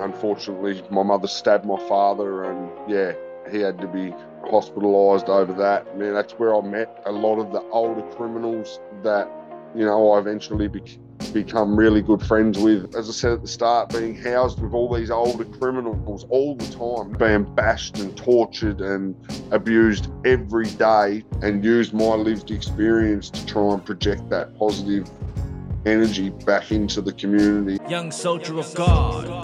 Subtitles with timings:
[0.00, 3.12] unfortunately, my mother stabbed my father, and yeah,
[3.50, 5.86] he had to be hospitalised over that.
[5.94, 9.28] I that's where I met a lot of the older criminals that,
[9.74, 10.98] you know, I eventually be-
[11.32, 12.94] become really good friends with.
[12.96, 16.66] As I said at the start, being housed with all these older criminals all the
[16.72, 19.14] time, being bashed and tortured and
[19.52, 25.08] abused every day, and used my lived experience to try and project that positive
[25.86, 27.78] energy back into the community.
[27.88, 29.39] Young soldier of God,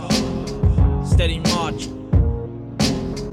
[1.16, 1.86] steady march.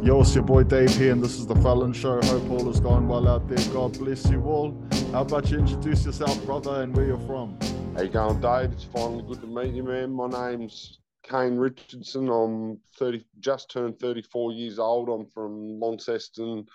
[0.02, 2.22] Yo, it's your boy Dave here, and this is the Fallon Show.
[2.22, 3.74] Hope all is going well out there.
[3.74, 4.74] God bless you all.
[5.12, 7.60] How about you introduce yourself, brother, and where you're from?
[7.94, 8.72] How you going, Dave?
[8.72, 10.14] It's finally good to meet you, man.
[10.14, 12.30] My name's Caine Richardson.
[12.30, 15.10] I'm 30, just turned 34 years old.
[15.10, 16.66] I'm from Launceston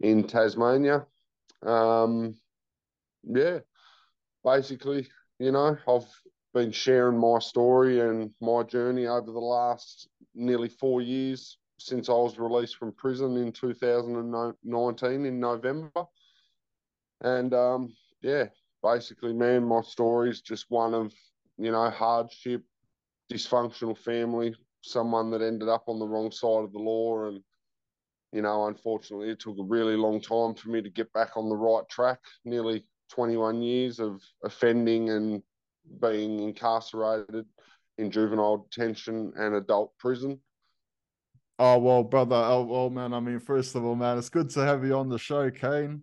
[0.00, 1.06] in Tasmania.
[1.64, 2.34] Um,
[3.24, 3.60] yeah,
[4.44, 6.04] basically, you know, I've
[6.52, 12.12] been sharing my story and my journey over the last nearly four years since I
[12.12, 16.04] was released from prison in 2019 in November.
[17.22, 18.46] And um, yeah,
[18.82, 21.12] basically, man, my story is just one of,
[21.58, 22.62] you know, hardship,
[23.32, 27.26] dysfunctional family, someone that ended up on the wrong side of the law.
[27.26, 27.40] And,
[28.32, 31.48] you know, unfortunately, it took a really long time for me to get back on
[31.48, 35.42] the right track, nearly 21 years of offending and
[36.00, 37.46] being incarcerated
[37.98, 40.40] in juvenile detention and adult prison.
[41.58, 42.36] Oh well, brother.
[42.36, 43.12] Oh well, man.
[43.12, 46.02] I mean, first of all, man, it's good to have you on the show, Caine.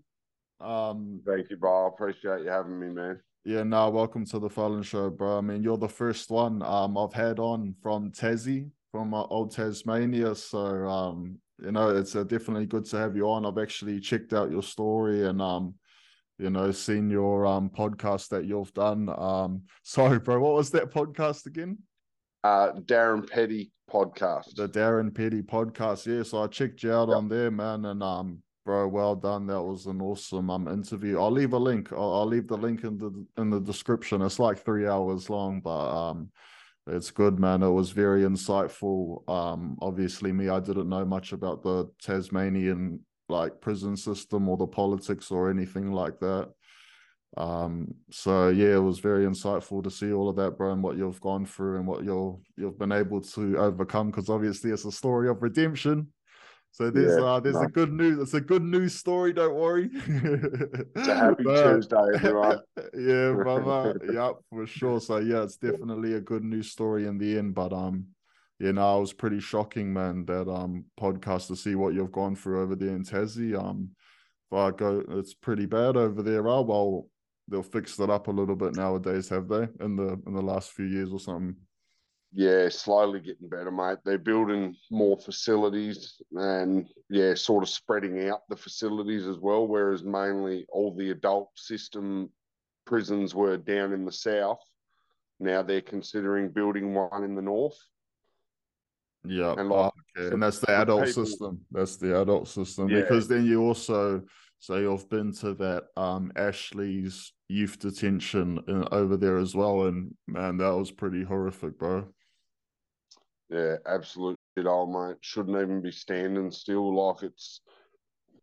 [0.62, 1.86] Um, thank you, bro.
[1.86, 3.20] I appreciate you having me, man.
[3.46, 5.38] Yeah, no, welcome to the Fallon Show, bro.
[5.38, 9.52] I mean, you're the first one um I've had on from Tassie, from uh, old
[9.52, 10.36] Tasmania.
[10.36, 13.46] So um, you know, it's uh, definitely good to have you on.
[13.46, 15.76] I've actually checked out your story and um,
[16.40, 19.10] you know, seen your um podcast that you've done.
[19.16, 21.78] Um, sorry, bro, what was that podcast again?
[22.44, 24.56] Uh, Darren Petty podcast.
[24.56, 26.06] The Darren Petty podcast.
[26.06, 27.18] Yeah, so I checked you out yep.
[27.18, 29.48] on there, man, and um, bro, well done.
[29.48, 31.20] That was an awesome um interview.
[31.20, 31.92] I'll leave a link.
[31.92, 34.22] I'll, I'll leave the link in the in the description.
[34.22, 36.32] It's like three hours long, but um,
[36.88, 37.62] it's good, man.
[37.62, 39.28] It was very insightful.
[39.30, 44.68] Um, obviously, me, I didn't know much about the Tasmanian like prison system or the
[44.68, 46.50] politics or anything like that.
[47.38, 50.98] Um, so yeah, it was very insightful to see all of that, bro, and what
[50.98, 54.10] you've gone through and what you're you've been able to overcome.
[54.10, 56.08] Because obviously, it's a story of redemption.
[56.72, 58.20] So there's yeah, uh, there's a good news.
[58.20, 59.34] It's a good news story.
[59.34, 59.90] Don't worry.
[59.94, 62.60] it's a happy but, Tuesday, everyone.
[62.98, 64.00] yeah, brother.
[64.14, 65.02] yep, for sure.
[65.02, 67.56] So yeah, it's definitely a good news story in the end.
[67.56, 68.08] But um,
[68.60, 70.26] you know, it was pretty shocking, man.
[70.26, 73.58] That um podcast to see what you've gone through over there in Tassie.
[73.58, 73.92] Um,
[74.52, 76.48] if I go, it's pretty bad over there.
[76.48, 77.08] Oh, well,
[77.48, 79.68] they'll fix it up a little bit nowadays, have they?
[79.80, 81.56] In the in the last few years or something.
[82.32, 83.98] Yeah, slowly getting better, mate.
[84.06, 89.68] They're building more facilities and yeah, sort of spreading out the facilities as well.
[89.68, 92.30] Whereas mainly all the adult system
[92.86, 94.62] prisons were down in the south.
[95.40, 97.78] Now they're considering building one in the north.
[99.30, 100.34] Yeah, and, like, oh, okay.
[100.34, 101.62] and that's the adult people, system.
[101.72, 103.02] That's the adult system yeah.
[103.02, 104.24] because then you also
[104.58, 110.16] so you've been to that um Ashley's youth detention in, over there as well, and
[110.28, 112.08] man, that was pretty horrific, bro.
[113.50, 115.18] Yeah, absolute shit, old mate.
[115.22, 116.96] Shouldn't even be standing still.
[116.96, 117.62] Like it's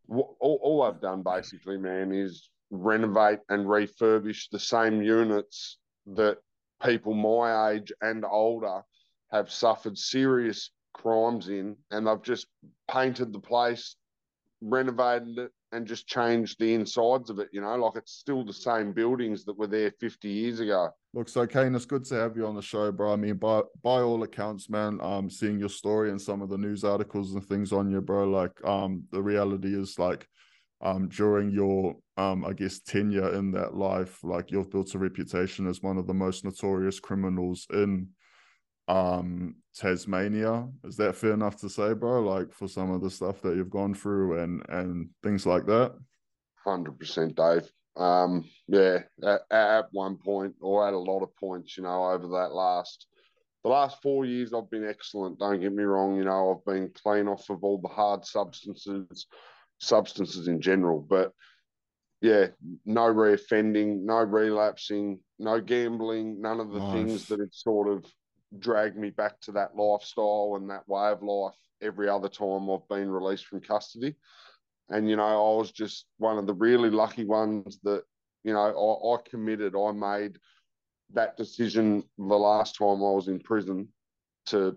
[0.08, 5.78] all, all I've done basically, man, is renovate and refurbish the same units
[6.14, 6.38] that
[6.80, 8.82] people my age and older
[9.32, 12.46] have suffered serious crimes in, and I've just
[12.90, 13.96] painted the place,
[14.60, 17.48] renovated it, and just changed the insides of it.
[17.52, 20.90] You know, like it's still the same buildings that were there 50 years ago.
[21.12, 23.12] Look, so Caine, it's good to have you on the show, bro.
[23.12, 26.58] I mean, by by all accounts, man, um, seeing your story and some of the
[26.58, 28.28] news articles and things on you, bro.
[28.28, 30.26] Like, um, the reality is like,
[30.80, 35.66] um, during your um, I guess tenure in that life, like you've built a reputation
[35.66, 38.08] as one of the most notorious criminals in
[38.88, 40.68] um Tasmania.
[40.84, 42.22] Is that fair enough to say, bro?
[42.22, 45.94] Like for some of the stuff that you've gone through and and things like that.
[46.64, 47.70] Hundred percent, Dave.
[47.96, 52.28] Um, yeah, at, at one point or at a lot of points, you know, over
[52.28, 53.06] that last
[53.66, 55.40] the last four years, I've been excellent.
[55.40, 56.16] Don't get me wrong.
[56.16, 59.26] You know, I've been clean off of all the hard substances,
[59.78, 61.00] substances in general.
[61.00, 61.32] But
[62.20, 62.46] yeah,
[62.84, 66.92] no reoffending, no relapsing, no gambling, none of the nice.
[66.92, 68.04] things that had sort of
[68.60, 72.88] dragged me back to that lifestyle and that way of life every other time I've
[72.88, 74.16] been released from custody.
[74.88, 78.04] And, you know, I was just one of the really lucky ones that,
[78.44, 80.38] you know, I, I committed, I made
[81.12, 83.88] that decision the last time I was in prison
[84.46, 84.76] to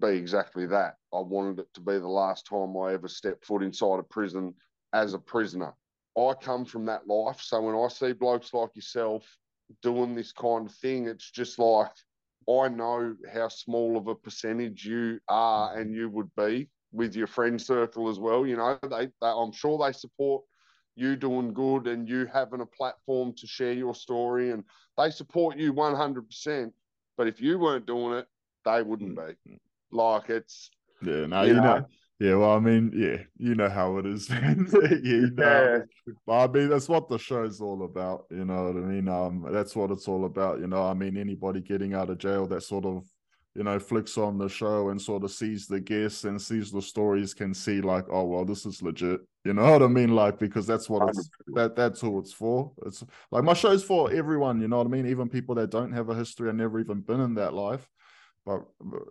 [0.00, 0.96] be exactly that.
[1.12, 4.54] I wanted it to be the last time I ever stepped foot inside a prison
[4.92, 5.74] as a prisoner.
[6.16, 7.40] I come from that life.
[7.40, 9.24] So when I see blokes like yourself
[9.82, 11.92] doing this kind of thing, it's just like
[12.48, 15.80] I know how small of a percentage you are mm.
[15.80, 18.46] and you would be with your friend circle as well.
[18.46, 20.42] You know, they, they I'm sure they support
[20.96, 24.64] you doing good and you having a platform to share your story and
[24.98, 26.72] they support you 100%.
[27.16, 28.26] But if you weren't doing it,
[28.64, 29.34] they wouldn't mm.
[29.44, 29.58] be.
[29.92, 30.70] Like it's
[31.02, 31.86] yeah, no, you, you know, know,
[32.20, 34.28] yeah, well, I mean, yeah, you know how it is.
[35.02, 36.12] you know, yeah.
[36.26, 38.26] but I mean, that's what the show's all about.
[38.30, 39.08] You know what I mean?
[39.08, 40.60] Um, that's what it's all about.
[40.60, 43.06] You know, I mean, anybody getting out of jail that sort of,
[43.54, 46.82] you know, flicks on the show and sort of sees the guests and sees the
[46.82, 49.20] stories can see like, oh well, this is legit.
[49.46, 50.14] You know what I mean?
[50.14, 52.70] Like because that's what it's that that's who it's for.
[52.84, 54.60] It's like my show's for everyone.
[54.60, 55.06] You know what I mean?
[55.06, 57.88] Even people that don't have a history and never even been in that life
[58.46, 58.62] but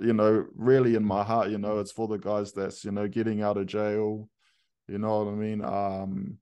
[0.01, 3.07] you know, really in my heart, you know, it's for the guys that's you know
[3.07, 4.27] getting out of jail.
[4.87, 5.63] You know what I mean?
[5.63, 6.37] Um,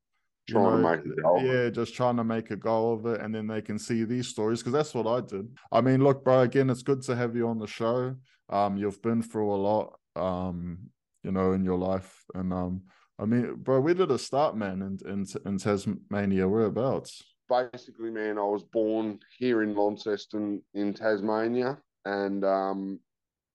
[0.49, 1.39] trying know, to make it go.
[1.39, 4.27] Yeah, just trying to make a go of it, and then they can see these
[4.27, 5.47] stories because that's what I did.
[5.71, 6.41] I mean, look, bro.
[6.41, 8.15] Again, it's good to have you on the show.
[8.49, 10.77] Um, you've been through a lot, um,
[11.23, 12.83] you know, in your life, and um,
[13.19, 14.81] I mean, bro, where did it start, man?
[14.81, 17.21] In in, in Tasmania, whereabouts?
[17.49, 22.99] Basically, man, I was born here in Launceston in Tasmania and um,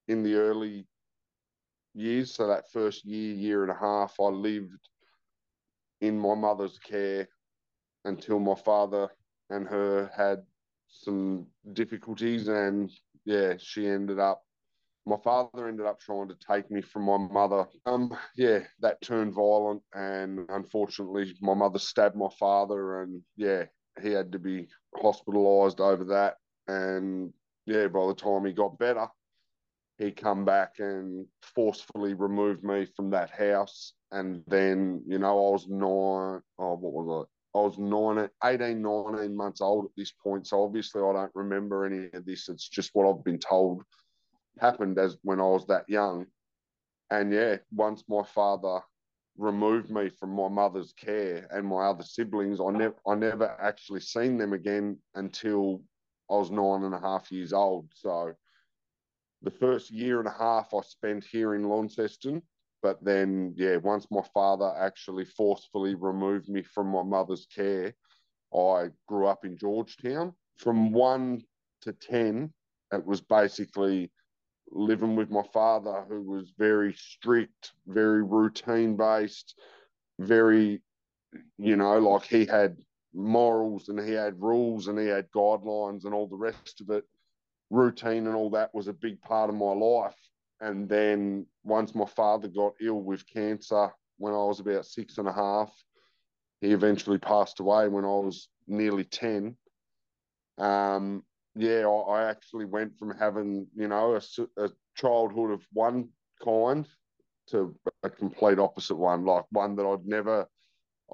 [0.08, 0.86] in the early
[1.94, 4.88] years, so that first year, year and a half, I lived
[6.00, 7.28] in my mother's care
[8.04, 9.08] until my father
[9.50, 10.42] and her had
[10.88, 12.90] some difficulties, and
[13.24, 14.42] yeah, she ended up.
[15.04, 17.66] My father ended up trying to take me from my mother.
[17.86, 23.64] Um, yeah, that turned violent, and unfortunately, my mother stabbed my father, and yeah,
[24.00, 24.68] he had to be
[25.02, 26.36] hospitalised over that.
[26.68, 27.32] And
[27.66, 29.06] yeah, by the time he got better,
[29.98, 33.92] he come back and forcefully removed me from that house.
[34.10, 37.58] And then, you know, I was nine, oh, what was I?
[37.58, 40.46] I was nine, 18, 19 months old at this point.
[40.46, 42.48] So obviously I don't remember any of this.
[42.48, 43.82] It's just what I've been told
[44.60, 46.26] happened as when I was that young.
[47.10, 48.80] And yeah, once my father
[49.36, 54.00] removed me from my mother's care and my other siblings, I never I never actually
[54.00, 55.82] seen them again until
[56.32, 57.90] I was nine and a half years old.
[57.94, 58.32] So
[59.42, 62.42] the first year and a half I spent here in Launceston.
[62.82, 67.94] But then, yeah, once my father actually forcefully removed me from my mother's care,
[68.52, 70.32] I grew up in George Town.
[70.58, 71.42] From one
[71.82, 72.52] to 10,
[72.92, 74.10] it was basically
[74.70, 79.54] living with my father, who was very strict, very routine based,
[80.18, 80.82] very,
[81.58, 82.76] you know, like he had
[83.14, 87.04] morals and he had rules and he had guidelines and all the rest of it.
[87.70, 90.16] Routine and all that was a big part of my life.
[90.60, 95.26] And then once my father got ill with cancer when I was about six and
[95.26, 95.72] a half,
[96.60, 99.56] he eventually passed away when I was nearly 10.
[100.58, 101.24] Um,
[101.56, 106.10] yeah, I, I, actually went from having, you know, a, a childhood of one
[106.42, 106.86] kind
[107.48, 110.46] to a complete opposite one, like one that I'd never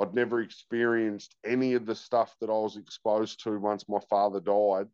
[0.00, 4.40] I'd never experienced any of the stuff that I was exposed to once my father
[4.40, 4.86] died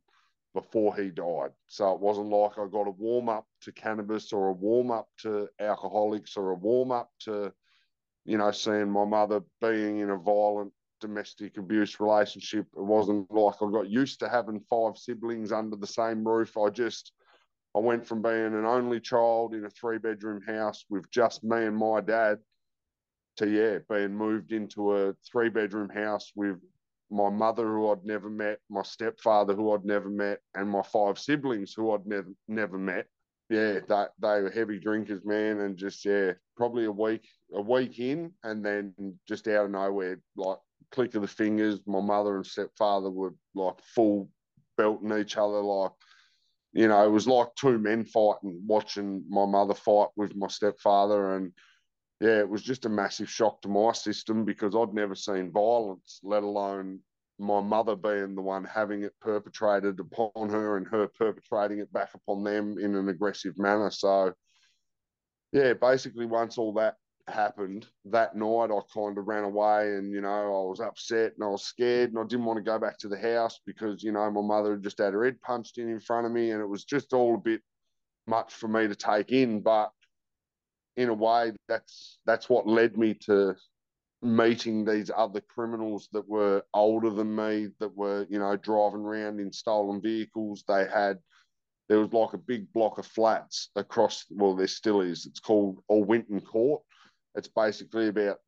[0.54, 1.50] before he died.
[1.66, 5.08] So it wasn't like I got a warm up to cannabis or a warm up
[5.22, 7.52] to alcoholics or a warm up to,
[8.24, 12.66] you know, seeing my mother being in a violent domestic abuse relationship.
[12.74, 16.56] It wasn't like I got used to having five siblings under the same roof.
[16.56, 17.12] I just,
[17.76, 21.64] I went from being an only child in a three bedroom house with just me
[21.64, 22.38] and my dad
[23.36, 26.56] to yeah, being moved into a three bedroom house with
[27.10, 31.18] my mother who I'd never met, my stepfather who I'd never met, and my five
[31.18, 33.06] siblings who I'd never never met.
[33.50, 37.98] Yeah, they, they were heavy drinkers, man, and just yeah, probably a week a week
[37.98, 38.94] in, and then
[39.28, 40.58] just out of nowhere, like
[40.90, 44.28] click of the fingers, my mother and stepfather were like full
[44.76, 45.92] belting each other, like
[46.72, 51.36] you know, it was like two men fighting, watching my mother fight with my stepfather,
[51.36, 51.52] and
[52.20, 56.20] yeah, it was just a massive shock to my system because I'd never seen violence,
[56.22, 57.00] let alone
[57.38, 62.10] my mother being the one having it perpetrated upon her and her perpetrating it back
[62.14, 63.90] upon them in an aggressive manner.
[63.90, 64.32] So,
[65.52, 66.94] yeah, basically, once all that
[67.26, 71.44] happened that night, I kind of ran away and, you know, I was upset and
[71.44, 74.12] I was scared and I didn't want to go back to the house because, you
[74.12, 76.60] know, my mother had just had her head punched in in front of me and
[76.60, 77.62] it was just all a bit
[78.26, 79.60] much for me to take in.
[79.60, 79.90] But
[80.96, 83.54] in a way, that's that's what led me to
[84.22, 89.40] meeting these other criminals that were older than me, that were you know driving around
[89.40, 90.64] in stolen vehicles.
[90.66, 91.18] They had
[91.88, 94.24] there was like a big block of flats across.
[94.30, 95.26] Well, there still is.
[95.26, 96.82] It's called All Winton Court.
[97.34, 98.38] It's basically about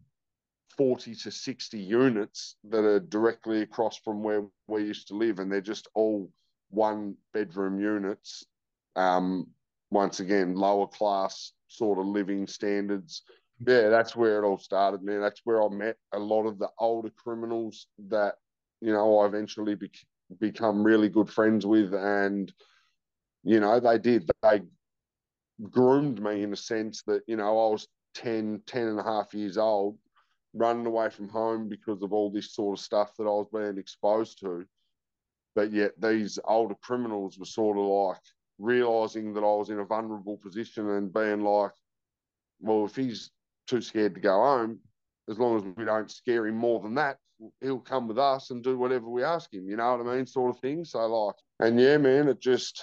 [0.76, 5.50] 40 to 60 units that are directly across from where we used to live, and
[5.50, 6.30] they're just all
[6.70, 8.44] one bedroom units.
[8.94, 9.48] Um,
[9.90, 13.23] once again, lower class sort of living standards.
[13.66, 15.21] Yeah, that's where it all started, man.
[15.21, 18.35] That's where I met a lot of the older criminals that,
[18.81, 19.90] you know, I eventually be-
[20.38, 21.95] become really good friends with.
[21.95, 22.52] And,
[23.45, 24.31] you know, they did.
[24.43, 24.62] They
[25.71, 29.33] groomed me in a sense that, you know, I was 10, 10 and a half
[29.33, 29.99] years old
[30.57, 33.78] running away from home because of all this sort of stuff that I was being
[33.78, 34.64] exposed to.
[35.55, 38.23] But yet these older criminals were sort of like
[38.58, 41.72] realizing that I was in a vulnerable position and being like,
[42.60, 43.30] well, if he's
[43.66, 44.78] too scared to go home,
[45.28, 47.18] as long as we don't scare him more than that,
[47.60, 50.26] he'll come with us and do whatever we ask him, you know what I mean?
[50.26, 50.84] Sort of thing.
[50.84, 52.82] So, like, and yeah, man, it just,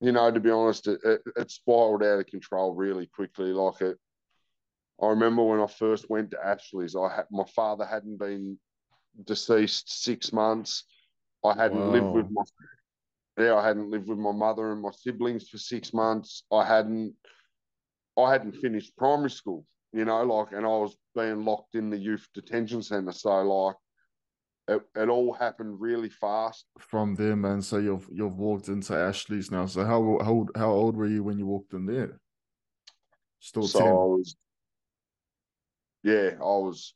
[0.00, 3.52] you know, to be honest, it, it, it spiraled out of control really quickly.
[3.52, 3.98] Like, it,
[5.00, 8.58] I remember when I first went to Ashley's, I had my father hadn't been
[9.24, 10.84] deceased six months.
[11.44, 11.90] I hadn't wow.
[11.90, 12.42] lived with my
[13.40, 16.44] yeah, I hadn't lived with my mother and my siblings for six months.
[16.52, 17.14] I hadn't
[18.18, 21.98] I hadn't finished primary school, you know, like and I was being locked in the
[21.98, 23.12] youth detention centre.
[23.12, 23.76] So like
[24.68, 26.66] it, it all happened really fast.
[26.78, 27.62] From there, man.
[27.62, 29.66] So you've you've walked into Ashley's now.
[29.66, 32.20] So how how how old were you when you walked in there?
[33.40, 33.88] Still so 10.
[33.88, 34.36] I was
[36.02, 36.94] yeah, I was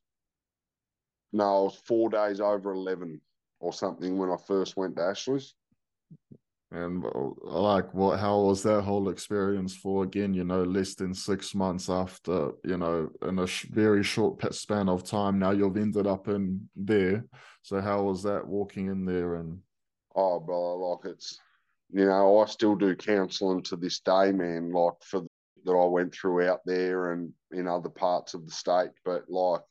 [1.32, 3.20] no, I was four days over eleven
[3.60, 5.54] or something when I first went to Ashley's.
[6.70, 8.18] And uh, like, what?
[8.18, 10.02] How was that whole experience for?
[10.02, 14.52] Again, you know, less than six months after, you know, in a sh- very short
[14.52, 15.38] span of time.
[15.38, 17.24] Now you've ended up in there.
[17.62, 19.36] So how was that walking in there?
[19.36, 19.60] And
[20.16, 21.38] oh, brother, like it's,
[21.92, 24.72] you know, I still do counselling to this day, man.
[24.72, 25.22] Like for
[25.64, 28.90] that I went through out there and in other parts of the state.
[29.04, 29.62] But like,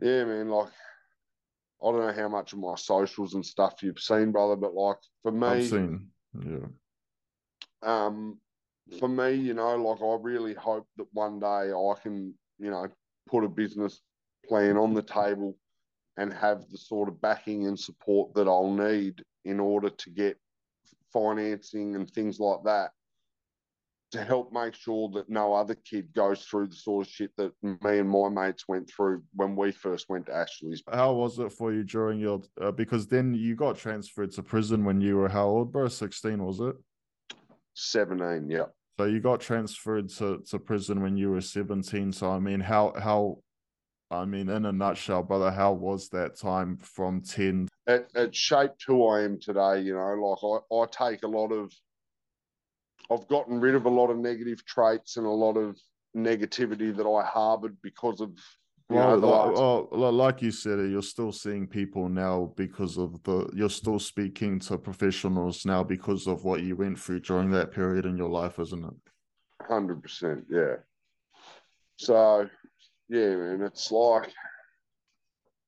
[0.00, 0.68] yeah, man, like
[1.82, 4.96] I don't know how much of my socials and stuff you've seen, brother, but like
[5.22, 6.08] for me, I've seen,
[6.44, 6.66] yeah.
[7.82, 8.38] Um,
[8.98, 12.88] for me, you know, like I really hope that one day I can, you know,
[13.28, 14.00] put a business
[14.46, 15.56] plan on the table
[16.16, 20.36] and have the sort of backing and support that I'll need in order to get
[21.12, 22.90] financing and things like that
[24.12, 27.52] to help make sure that no other kid goes through the sort of shit that
[27.62, 30.82] me and my mates went through when we first went to Ashley's.
[30.90, 32.40] How was it for you during your?
[32.60, 35.88] Uh, because then you got transferred to prison when you were how old, bro?
[35.88, 36.76] Sixteen, was it?
[37.74, 38.66] Seventeen, yeah.
[38.98, 42.12] So you got transferred to, to prison when you were seventeen.
[42.12, 43.38] So I mean, how how,
[44.10, 47.68] I mean, in a nutshell, brother, how was that time from ten?
[47.86, 49.82] It, it shaped who I am today.
[49.82, 51.72] You know, like I, I take a lot of
[53.10, 55.78] I've gotten rid of a lot of negative traits and a lot of
[56.16, 58.32] negativity that I harbored because of
[58.90, 63.50] well, know, like, like you said, you're still seeing people now because of the.
[63.54, 68.06] You're still speaking to professionals now because of what you went through during that period
[68.06, 68.94] in your life, isn't it?
[69.66, 70.76] Hundred percent, yeah.
[71.96, 72.48] So,
[73.10, 74.32] yeah, man, it's like,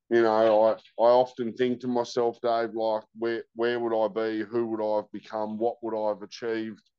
[0.09, 4.45] you know, I I often think to myself, Dave, like, where where would I be?
[4.45, 5.59] Who would I have become?
[5.59, 6.90] What would I have achieved?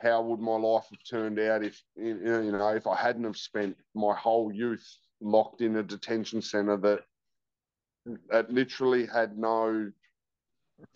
[0.00, 3.76] How would my life have turned out if you know if I hadn't have spent
[3.94, 4.86] my whole youth
[5.20, 7.00] locked in a detention center that
[8.30, 9.90] that literally had no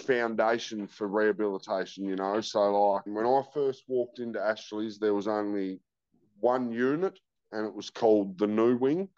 [0.00, 2.40] foundation for rehabilitation, you know.
[2.40, 5.80] So like when I first walked into Ashley's, there was only
[6.40, 7.18] one unit
[7.52, 9.08] and it was called the New Wing.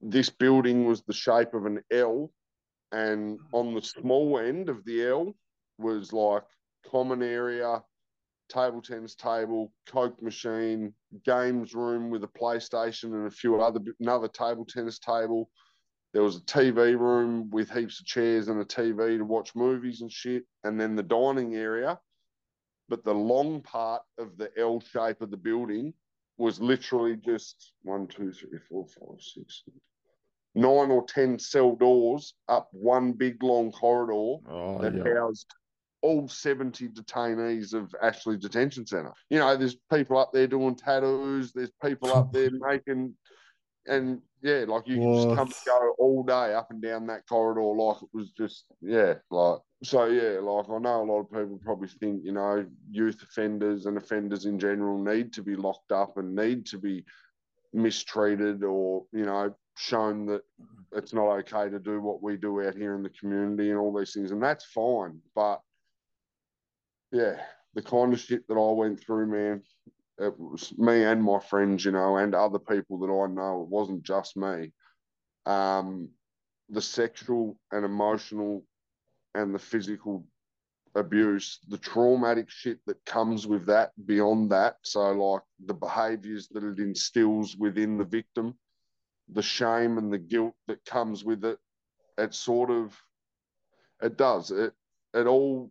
[0.00, 2.30] This building was the shape of an L,
[2.92, 5.34] and on the small end of the L
[5.78, 6.44] was like
[6.90, 7.82] common area,
[8.48, 10.92] table tennis table, Coke machine,
[11.24, 15.50] games room with a PlayStation and a few other another table tennis table.
[16.12, 20.00] There was a TV room with heaps of chairs and a TV to watch movies
[20.00, 21.98] and shit, and then the dining area.
[22.88, 25.92] But the long part of the L shape of the building
[26.38, 29.62] was literally just one, two, three, four, five, six,
[30.54, 35.14] nine or ten cell doors up one big long corridor oh, that yeah.
[35.14, 35.52] housed
[36.02, 39.12] all 70 detainees of Ashley Detention Centre.
[39.30, 43.14] You know, there's people up there doing tattoos, there's people up there making,
[43.86, 47.26] and yeah, like you can just come and go all day up and down that
[47.28, 51.30] corridor like it was just, yeah, like, so yeah, like I know a lot of
[51.30, 55.92] people probably think, you know, youth offenders and offenders in general need to be locked
[55.92, 57.04] up and need to be
[57.72, 60.42] mistreated or, you know, shown that
[60.92, 63.96] it's not okay to do what we do out here in the community and all
[63.96, 64.30] these things.
[64.30, 65.20] And that's fine.
[65.34, 65.60] But
[67.12, 67.40] yeah,
[67.74, 69.62] the kind of shit that I went through, man,
[70.18, 73.62] it was me and my friends, you know, and other people that I know.
[73.62, 74.72] It wasn't just me.
[75.44, 76.10] Um,
[76.70, 78.64] the sexual and emotional
[79.34, 80.26] and the physical
[80.94, 84.76] abuse, the traumatic shit that comes with that beyond that.
[84.82, 88.54] So, like the behaviors that it instills within the victim,
[89.28, 91.58] the shame and the guilt that comes with it,
[92.16, 92.96] it sort of,
[94.02, 94.50] it does.
[94.50, 94.72] It,
[95.12, 95.70] it all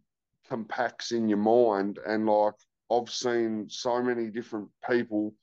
[0.50, 2.00] compacts in your mind.
[2.06, 2.54] And like,
[2.92, 5.34] I've seen so many different people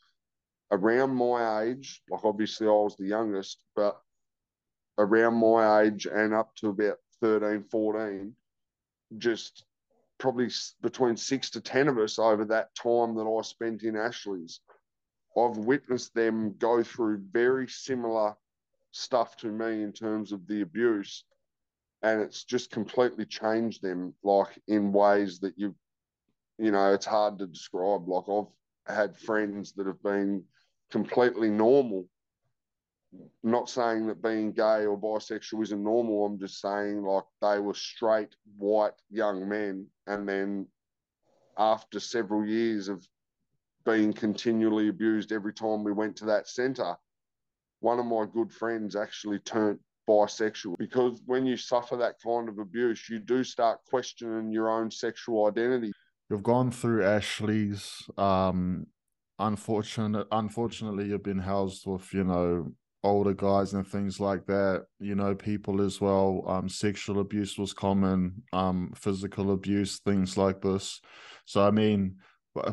[0.70, 4.00] around my age, like obviously I was the youngest, but
[4.98, 8.34] around my age and up to about 13, 14,
[9.18, 9.64] just
[10.18, 10.48] probably
[10.80, 14.60] between six to 10 of us over that time that I spent in Ashley's.
[15.36, 18.34] I've witnessed them go through very similar
[18.92, 21.24] stuff to me in terms of the abuse.
[22.02, 25.74] And it's just completely changed them, like in ways that you,
[26.58, 28.08] you know, it's hard to describe.
[28.08, 30.44] Like I've had friends that have been
[30.90, 32.06] completely normal
[33.42, 36.24] not saying that being gay or bisexual isn't normal.
[36.24, 40.66] I'm just saying like they were straight white young men, and then
[41.58, 43.06] after several years of
[43.84, 46.96] being continually abused every time we went to that centre,
[47.80, 52.58] one of my good friends actually turned bisexual because when you suffer that kind of
[52.58, 55.92] abuse, you do start questioning your own sexual identity.
[56.30, 58.02] You've gone through Ashley's.
[58.16, 58.86] Um,
[59.38, 62.72] unfortunate, unfortunately, you've been housed with you know
[63.04, 67.72] older guys and things like that you know people as well um sexual abuse was
[67.72, 71.00] common um physical abuse things like this
[71.44, 72.14] so i mean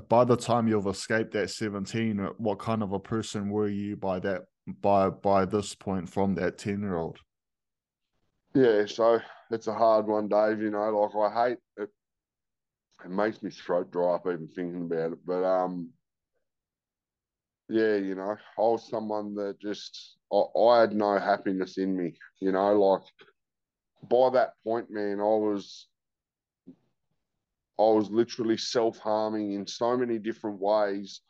[0.08, 3.96] by the time you've escaped that 17 uh, what kind of a person were you
[3.96, 4.44] by that
[4.82, 7.20] by by this point from that 10 year old
[8.54, 9.20] yeah so
[9.52, 11.90] it's a hard one dave you know like i hate it
[13.06, 15.90] it makes me throat dry up even thinking about it but um
[17.70, 22.16] yeah, you know, I was someone that just I, I, had no happiness in me.
[22.40, 23.04] You know, like
[24.10, 25.88] by that point, man, I was
[26.68, 31.22] I was literally self harming in so many different ways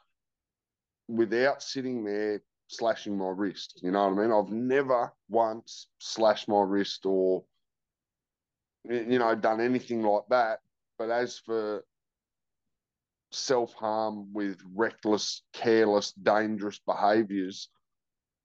[1.09, 3.79] without sitting there slashing my wrist.
[3.83, 4.31] You know what I mean?
[4.31, 7.43] I've never once slashed my wrist or
[8.89, 10.59] you know done anything like that.
[10.97, 11.83] But as for
[13.31, 17.69] self harm with reckless, careless, dangerous behaviors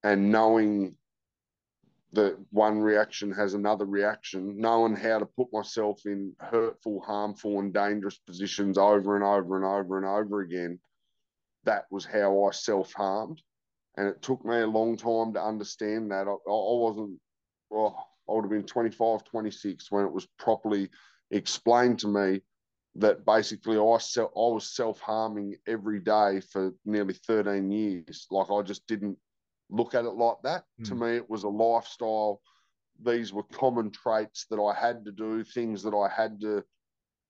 [0.03, 0.95] and knowing
[2.13, 7.73] that one reaction has another reaction, knowing how to put myself in hurtful, harmful, and
[7.73, 10.79] dangerous positions over and over and over and over again.
[11.63, 13.41] That was how I self harmed.
[13.97, 16.27] And it took me a long time to understand that.
[16.27, 17.19] I, I wasn't,
[17.69, 20.89] well, I would have been 25, 26 when it was properly
[21.31, 22.41] explained to me
[22.95, 28.27] that basically I self, I was self harming every day for nearly 13 years.
[28.31, 29.17] Like I just didn't
[29.69, 30.63] look at it like that.
[30.81, 30.85] Mm.
[30.85, 31.03] To hmm.
[31.03, 32.41] me, it was a lifestyle.
[33.05, 36.63] These were common traits that I had to do, things that I had to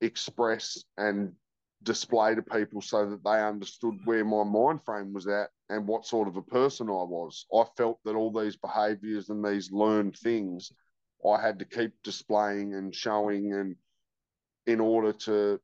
[0.02, 1.34] express and
[1.82, 6.06] display to people so that they understood where my mind frame was at and what
[6.06, 7.46] sort of a person I was.
[7.54, 10.72] I felt that all these behaviors and these learned things
[11.28, 13.76] I had to keep displaying and showing and
[14.68, 15.60] in order to,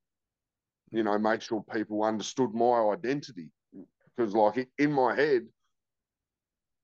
[0.92, 3.50] you know, make sure people understood my identity.
[4.16, 5.48] Because, like, in my head,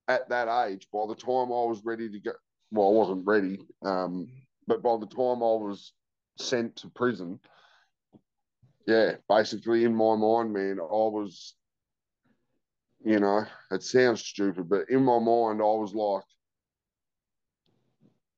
[0.08, 2.32] at that age, by the time I was ready to go,
[2.72, 4.28] well, I wasn't ready, um,
[4.68, 5.94] but by the time I was
[6.38, 7.40] sent to prison,
[8.88, 11.56] yeah, basically in my mind, man, I was,
[13.08, 16.26] you know, it sounds stupid, but in my mind, I was like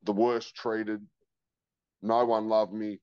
[0.03, 1.01] the worst treated.
[2.03, 2.99] No one loved me.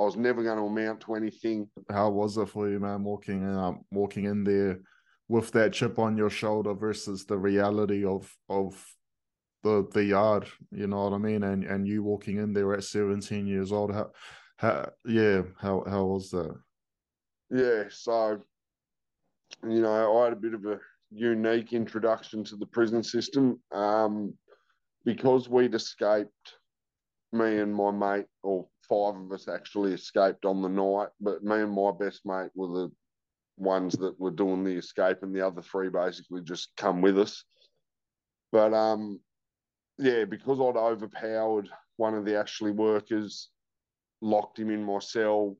[0.00, 1.68] I was never going to amount to anything.
[1.90, 3.04] How was it for you, man?
[3.04, 4.80] Walking um, walking in there
[5.28, 8.82] with that chip on your shoulder versus the reality of of
[9.62, 10.46] the the yard.
[10.70, 11.42] You know what I mean?
[11.42, 13.92] And and you walking in there at seventeen years old.
[13.92, 14.12] How
[14.56, 15.42] how yeah?
[15.60, 16.56] How how was that?
[17.50, 18.40] Yeah, so
[19.64, 20.78] you know, I had a bit of a
[21.10, 24.34] unique introduction to the prison system um,
[25.04, 26.54] because we'd escaped.
[27.30, 31.56] Me and my mate, or five of us actually escaped on the night, but me
[31.56, 32.92] and my best mate were the
[33.58, 37.44] ones that were doing the escape, and the other three basically just come with us.
[38.50, 39.20] But um,
[39.98, 43.50] yeah, because I'd overpowered one of the Ashley workers,
[44.22, 45.56] locked him in my cell,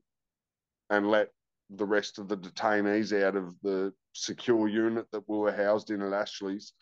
[0.89, 1.29] and let
[1.69, 6.01] the rest of the detainees out of the secure unit that we were housed in
[6.01, 6.73] at Ashley's.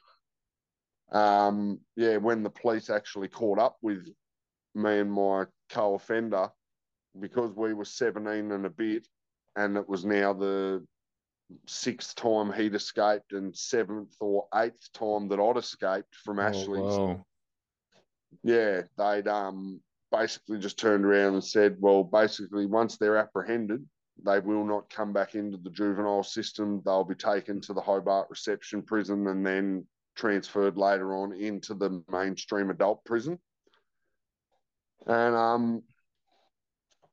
[1.12, 4.08] Um, yeah, when the police actually caught up with
[4.76, 6.50] me and my co-offender,
[7.20, 9.08] because we were 17 and a bit,
[9.56, 10.86] and it was now the
[11.66, 16.40] sixth time he'd escaped and seventh or eighth time that I'd escaped from.
[16.40, 17.26] Oh, wow.
[18.44, 23.86] Yeah, they'd um basically just turned around and said, well, basically once they're apprehended,
[24.26, 26.82] they will not come back into the juvenile system.
[26.86, 32.04] They'll be taken to the Hobart Reception Prison and then transferred later on into the
[32.12, 33.40] mainstream adult prison.
[35.06, 35.84] And um,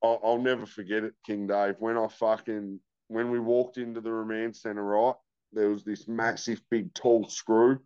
[0.02, 1.76] I'll, I'll never forget it, King Dave.
[1.78, 5.14] When I fucking when we walked into the remand centre, right,
[5.52, 7.78] there was this massive, big, tall screw.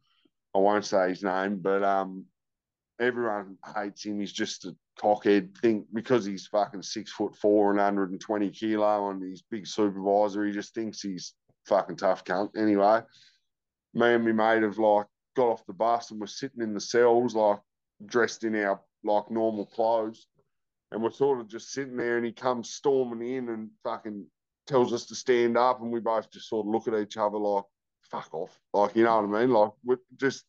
[0.55, 2.25] I won't say his name, but um,
[3.01, 4.21] everyone hates him.
[4.21, 5.57] He's just a cockhead.
[5.59, 10.53] Think because he's fucking six foot four and 120 kilo and he's big supervisor, he
[10.53, 11.35] just thinks he's
[11.67, 12.57] fucking tough cunt.
[12.57, 13.01] Anyway,
[13.95, 15.07] me and my mate have like
[15.37, 17.59] got off the bus and we're sitting in the cells, like
[18.07, 20.27] dressed in our like normal clothes.
[20.91, 24.25] And we're sort of just sitting there and he comes storming in and fucking
[24.67, 27.37] tells us to stand up and we both just sort of look at each other
[27.37, 27.65] like,
[28.11, 28.59] fuck off.
[28.73, 29.51] Like, you know what I mean?
[29.51, 30.45] Like we're just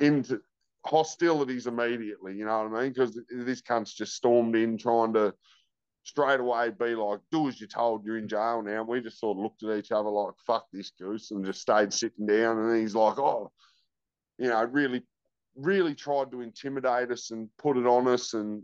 [0.00, 0.40] into
[0.86, 2.92] hostilities immediately, you know what I mean?
[2.92, 5.34] Because this cunt's just stormed in trying to
[6.04, 8.80] straight away be like, do as you're told, you're in jail now.
[8.80, 11.62] And we just sort of looked at each other like, fuck this goose, and just
[11.62, 12.58] stayed sitting down.
[12.58, 13.50] And he's like, oh,
[14.38, 15.02] you know, really,
[15.56, 18.62] really tried to intimidate us and put it on us and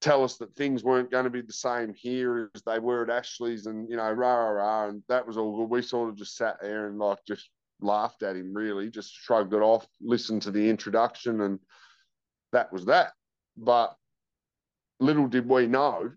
[0.00, 3.10] tell us that things weren't going to be the same here as they were at
[3.10, 4.88] Ashley's and, you know, rah, rah, rah.
[4.88, 5.70] And that was all good.
[5.70, 7.48] We sort of just sat there and like just
[7.84, 11.58] laughed at him, really, just shrugged it off, listened to the introduction, and
[12.52, 13.12] that was that.
[13.56, 13.94] But
[15.00, 16.10] little did we know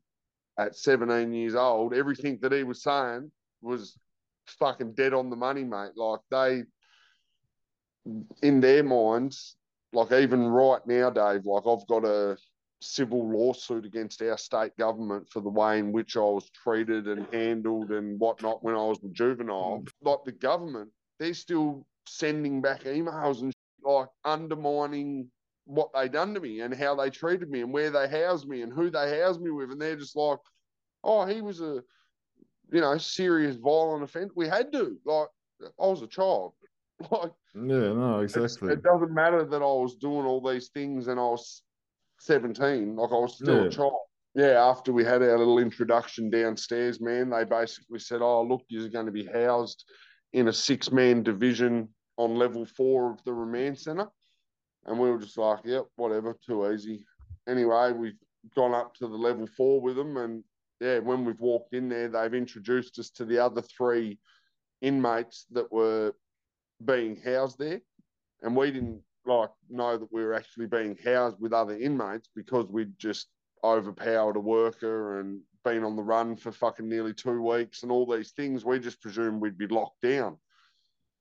[0.57, 3.97] at 17 years old, everything that he was saying was
[4.47, 5.91] fucking dead on the money, mate.
[5.95, 6.63] Like they,
[8.41, 9.55] in their minds,
[9.93, 12.37] like even right now, Dave, like I've got a
[12.79, 17.25] civil lawsuit against our state government for the way in which I was treated and
[17.33, 19.83] handled and whatnot when I was a juvenile.
[20.01, 23.53] Like the government they're still sending back emails and
[23.83, 25.29] like undermining
[25.65, 28.61] what they done to me and how they treated me and where they housed me
[28.61, 29.71] and who they housed me with.
[29.71, 30.39] And they're just like,
[31.03, 31.83] oh, he was a,
[32.71, 34.31] you know, serious violent offence.
[34.35, 34.97] We had to.
[35.05, 35.27] Like,
[35.61, 36.53] I was a child.
[37.11, 38.73] Like, yeah, no, exactly.
[38.73, 41.61] It doesn't matter that I was doing all these things and I was
[42.21, 42.95] 17.
[42.95, 43.65] Like, I was still Yeah.
[43.65, 43.99] a child.
[44.33, 48.89] Yeah, after we had our little introduction downstairs, man, they basically said, oh, look, you're
[48.89, 49.83] going to be housed
[50.33, 54.07] in a six man division on level four of the remand centre.
[54.85, 57.05] And we were just like, yep, whatever, too easy.
[57.47, 58.17] Anyway, we've
[58.55, 60.17] gone up to the level four with them.
[60.17, 60.43] And
[60.79, 64.19] yeah, when we've walked in there, they've introduced us to the other three
[64.81, 66.13] inmates that were
[66.83, 67.81] being housed there.
[68.41, 72.67] And we didn't like know that we were actually being housed with other inmates because
[72.69, 73.27] we'd just
[73.63, 78.05] overpowered a worker and been on the run for fucking nearly two weeks and all
[78.05, 78.63] these things.
[78.63, 80.37] We just presumed we'd be locked down.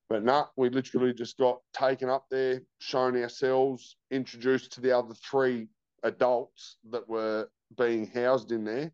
[0.09, 4.97] But no, nah, we literally just got taken up there, shown ourselves, introduced to the
[4.97, 5.67] other three
[6.05, 8.93] adults that were being housed in there,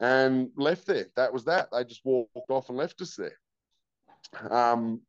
[0.00, 1.06] and left there.
[1.14, 1.68] That was that.
[1.70, 3.38] They just walked off and left us there.
[4.50, 5.02] Um,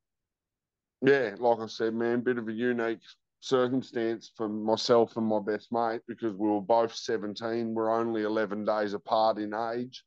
[1.01, 3.01] yeah, like I said, man, bit of a unique
[3.39, 7.73] circumstance for myself and my best mate because we were both 17.
[7.73, 10.03] We're only 11 days apart in age.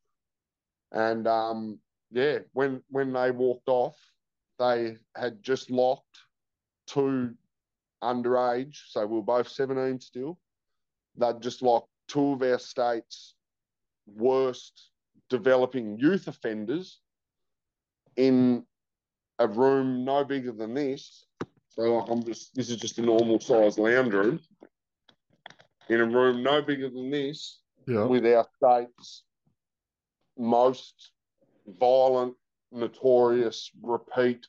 [0.92, 1.78] And um,
[2.10, 3.96] yeah, when when they walked off,
[4.58, 6.18] they had just locked
[6.86, 7.34] two
[8.02, 8.78] underage.
[8.88, 10.38] So we were both 17 still.
[11.16, 13.34] They'd just locked two of our state's
[14.06, 14.90] worst
[15.30, 17.00] developing youth offenders
[18.16, 18.64] in
[19.38, 21.24] a room no bigger than this
[21.74, 24.40] so like I'm just this is just a normal size lounge room
[25.88, 28.04] in a room no bigger than this Yeah.
[28.04, 29.24] with our state's
[30.38, 31.10] most
[31.66, 32.34] violent,
[32.70, 34.46] notorious, repeat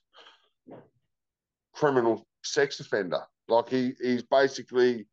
[1.73, 3.21] criminal sex offender.
[3.47, 5.07] Like he he's basically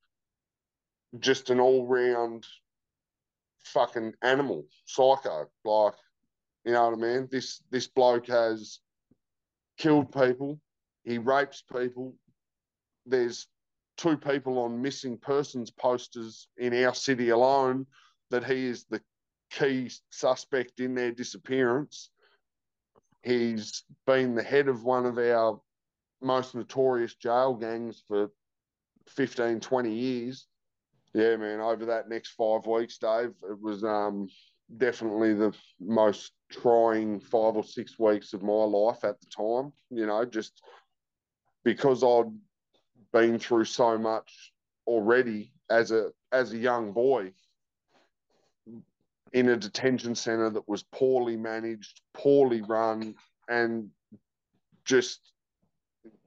[1.19, 2.47] just an all round
[3.65, 5.47] fucking animal, psycho.
[5.65, 5.95] Like,
[6.65, 7.29] you know what I mean?
[7.31, 8.79] This this bloke has
[9.77, 10.61] killed people,
[11.05, 12.15] he rapes people.
[13.07, 13.47] There's
[13.97, 17.87] two people on missing persons posters in our city alone
[18.31, 19.01] that he is the
[19.51, 22.11] key suspect in their disappearance.
[23.23, 25.61] He's been the head of one of our
[26.23, 28.31] most notorious jail gangs for
[29.09, 30.47] 15, 20 years.
[31.13, 34.29] Yeah, man, over that next five weeks, Dave, it was um,
[34.77, 40.07] definitely the most trying five or six weeks of my life at the time, you
[40.07, 40.63] know, just
[41.65, 42.33] because I'd
[43.13, 44.53] been through so much
[44.87, 47.33] already as a as a young boy
[49.33, 53.15] in a detention center that was poorly managed, poorly run,
[53.49, 53.91] and
[54.85, 55.33] just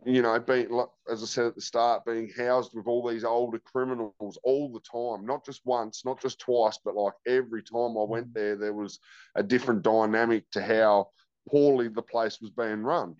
[0.05, 0.67] you know, being
[1.09, 4.81] as I said at the start, being housed with all these older criminals all the
[4.81, 8.73] time, not just once, not just twice, but like every time I went there, there
[8.73, 8.99] was
[9.35, 11.09] a different dynamic to how
[11.49, 13.15] poorly the place was being run.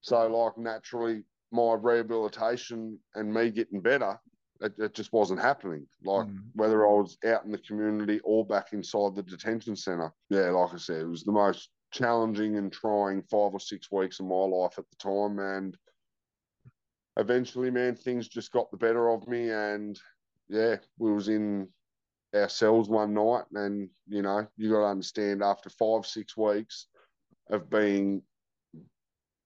[0.00, 4.18] So, like, naturally, my rehabilitation and me getting better,
[4.60, 5.86] it, it just wasn't happening.
[6.04, 6.38] Like, mm.
[6.54, 10.12] whether I was out in the community or back inside the detention centre.
[10.28, 14.20] Yeah, like I said, it was the most challenging and trying five or six weeks
[14.20, 15.38] of my life at the time.
[15.38, 15.76] And
[17.16, 19.50] eventually, man, things just got the better of me.
[19.50, 19.98] And
[20.48, 21.68] yeah, we was in
[22.34, 23.44] our cells one night.
[23.54, 26.86] And, you know, you got to understand after five, six weeks
[27.50, 28.22] of being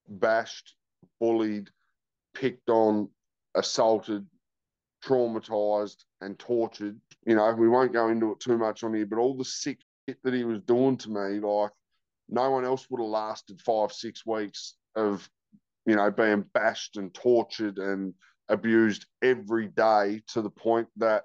[0.07, 0.75] bashed,
[1.19, 1.69] bullied,
[2.35, 3.09] picked on,
[3.55, 4.27] assaulted,
[5.03, 6.99] traumatized, and tortured.
[7.25, 9.79] You know, we won't go into it too much on here, but all the sick
[10.07, 11.71] shit that he was doing to me, like,
[12.29, 15.27] no one else would have lasted five, six weeks of,
[15.85, 18.13] you know, being bashed and tortured and
[18.49, 21.23] abused every day to the point that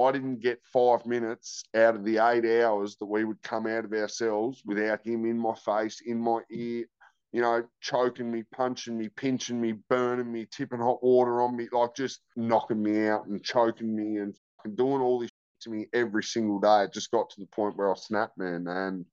[0.00, 3.84] I didn't get five minutes out of the eight hours that we would come out
[3.84, 6.86] of ourselves without him in my face, in my ear,
[7.32, 11.68] you know, choking me, punching me, pinching me, burning me, tipping hot water on me,
[11.72, 14.34] like just knocking me out and choking me and
[14.76, 16.84] doing all this to me every single day.
[16.84, 18.66] It just got to the point where I snapped, man.
[18.66, 19.04] And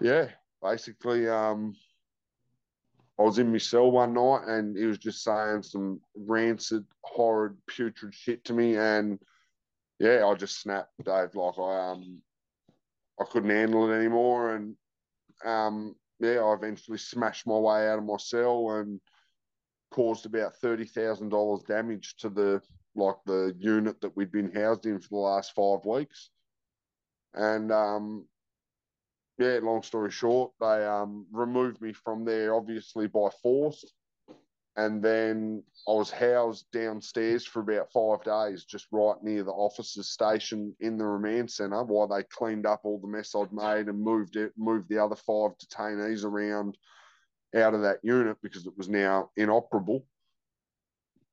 [0.00, 0.28] yeah,
[0.62, 1.74] basically, um,
[3.18, 7.56] I was in my cell one night and he was just saying some rancid, horrid,
[7.66, 9.18] putrid shit to me, and
[9.98, 11.34] yeah, I just snapped, Dave.
[11.34, 12.20] Like I um,
[13.18, 14.76] I couldn't handle it anymore, and
[15.44, 19.00] um, yeah, I eventually smashed my way out of my cell and
[19.90, 22.60] caused about thirty thousand dollars damage to the
[22.94, 26.30] like the unit that we'd been housed in for the last five weeks,
[27.34, 28.26] and um,
[29.38, 33.84] yeah, long story short, they um, removed me from there, obviously by force.
[34.76, 40.10] And then I was housed downstairs for about five days, just right near the officers'
[40.10, 44.00] station in the remand centre, while they cleaned up all the mess I'd made and
[44.00, 46.76] moved it, moved the other five detainees around
[47.54, 50.04] out of that unit because it was now inoperable.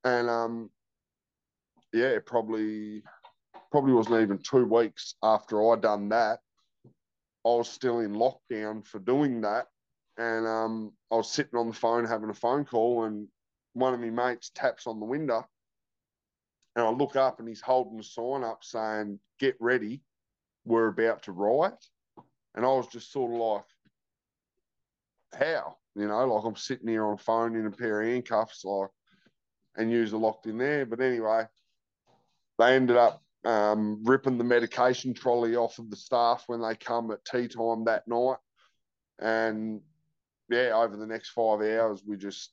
[0.05, 0.69] And um,
[1.91, 3.03] yeah, probably
[3.71, 6.39] probably wasn't even two weeks after I done that
[7.45, 9.67] I was still in lockdown for doing that.
[10.17, 13.27] And um, I was sitting on the phone having a phone call, and
[13.73, 15.45] one of my mates taps on the window.
[16.75, 20.01] And I look up, and he's holding a sign up saying, Get ready,
[20.65, 21.85] we're about to riot.
[22.55, 25.77] And I was just sort of like, How?
[25.95, 28.89] You know, like I'm sitting here on phone in a pair of handcuffs, like,
[29.75, 30.85] and usually locked in there.
[30.85, 31.45] But anyway,
[32.57, 37.11] they ended up um, ripping the medication trolley off of the staff when they come
[37.11, 38.37] at tea time that night.
[39.19, 39.81] And
[40.53, 42.51] yeah, over the next five hours, we just,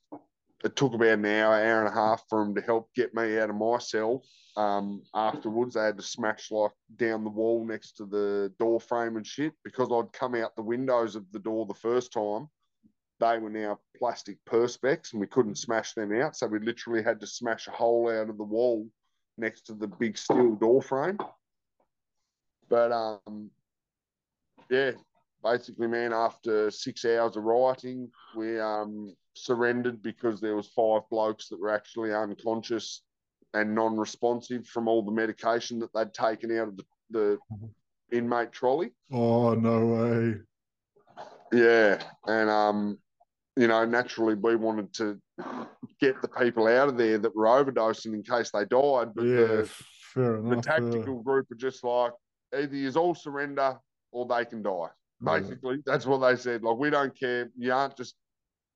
[0.63, 3.37] it took about an hour, hour and a half for them to help get me
[3.37, 4.23] out of my cell.
[4.57, 9.17] Um, afterwards, they had to smash like down the wall next to the door frame
[9.17, 12.49] and shit because I'd come out the windows of the door the first time.
[13.19, 16.35] They were now plastic perspex and we couldn't smash them out.
[16.35, 18.87] So we literally had to smash a hole out of the wall
[19.37, 21.19] next to the big steel door frame.
[22.67, 23.51] But um,
[24.69, 24.91] yeah,
[25.43, 31.47] basically, man, after six hours of rioting, we um, surrendered because there was five blokes
[31.49, 33.03] that were actually unconscious
[33.53, 37.37] and non-responsive from all the medication that they'd taken out of the, the
[38.11, 38.91] inmate trolley.
[39.11, 40.35] Oh no way!
[41.51, 42.97] Yeah, and um,
[43.57, 45.19] you know, naturally we wanted to
[45.99, 49.13] get the people out of there that were overdosing in case they died.
[49.13, 49.71] But yeah, the,
[50.15, 51.23] enough, the tactical yeah.
[51.23, 52.11] group are just like
[52.57, 53.77] either you all surrender
[54.11, 54.89] or they can die.
[55.23, 55.81] Basically, yeah.
[55.85, 56.63] that's what they said.
[56.63, 57.49] Like we don't care.
[57.57, 58.15] You aren't just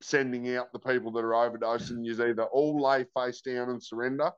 [0.02, 2.06] sending out the people that are overdosing.
[2.06, 4.32] You either all lay face down and surrender,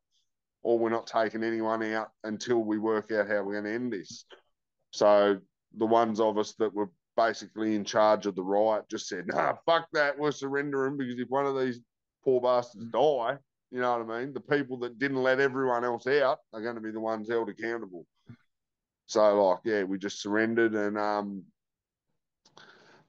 [0.64, 3.94] or we're not taking anyone out until we work out how we're going to end
[3.94, 4.26] this.
[4.92, 5.40] So
[5.76, 9.56] the ones of us that were basically in charge of the riot just said, nah,
[9.66, 11.80] fuck that, we're surrendering because if one of these
[12.24, 13.38] poor bastards die,
[13.72, 14.34] you know what I mean?
[14.34, 17.50] The people that didn't let everyone else out are going to be the ones held
[17.50, 18.06] accountable.
[19.08, 21.44] So, like, yeah, we just surrendered, and um,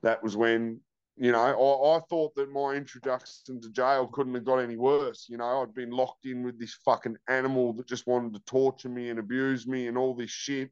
[0.03, 0.81] that was when,
[1.17, 5.27] you know, I, I thought that my introduction to jail couldn't have got any worse.
[5.29, 8.89] You know, I'd been locked in with this fucking animal that just wanted to torture
[8.89, 10.71] me and abuse me and all this shit.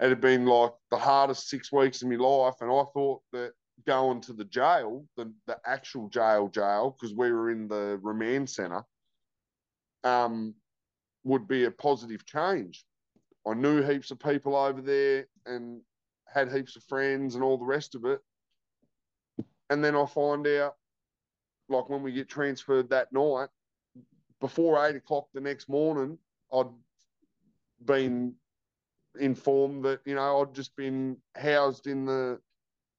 [0.00, 3.52] It had been like the hardest six weeks of my life, and I thought that
[3.86, 8.48] going to the jail, the, the actual jail jail, because we were in the remand
[8.48, 8.84] centre,
[10.04, 10.54] um,
[11.24, 12.84] would be a positive change.
[13.46, 15.80] I knew heaps of people over there and
[16.26, 18.20] had heaps of friends and all the rest of it.
[19.70, 20.74] And then I find out,
[21.68, 23.48] like when we get transferred that night,
[24.40, 26.18] before eight o'clock the next morning,
[26.52, 26.66] I'd
[27.84, 28.34] been
[29.18, 32.40] informed that, you know, I'd just been housed in the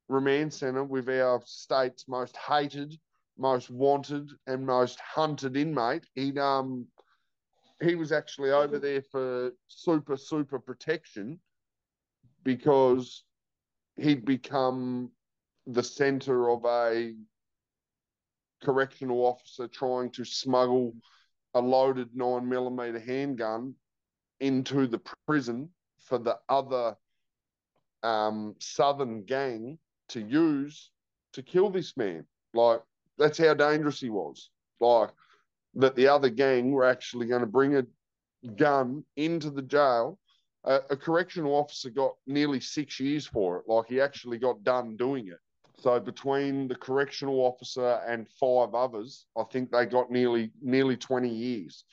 [0.07, 2.97] remand centre with our state's most hated,
[3.37, 6.05] most wanted, and most hunted inmate.
[6.15, 6.87] He'd um
[7.81, 11.39] he was actually over there for super, super protection
[12.43, 13.23] because
[13.97, 15.11] he'd become
[15.67, 17.13] the center of a
[18.63, 20.93] correctional officer trying to smuggle
[21.53, 23.73] a loaded nine millimeter handgun
[24.39, 25.69] into the prison
[25.99, 26.95] for the other
[28.03, 29.77] um, southern gang
[30.09, 30.91] to use
[31.33, 32.25] to kill this man.
[32.53, 32.81] Like
[33.17, 34.49] that's how dangerous he was.
[34.79, 35.11] Like
[35.75, 37.85] that the other gang were actually going to bring a
[38.57, 40.17] gun into the jail.
[40.63, 43.63] A correctional officer got nearly six years for it.
[43.67, 45.39] Like he actually got done doing it.
[45.81, 51.29] So between the correctional officer and five others, I think they got nearly nearly twenty
[51.29, 51.85] years